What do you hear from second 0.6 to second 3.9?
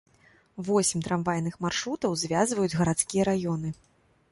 Восем трамвайных маршрутаў звязваюць гарадскія раёны.